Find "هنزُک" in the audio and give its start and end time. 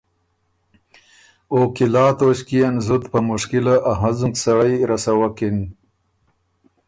4.01-4.33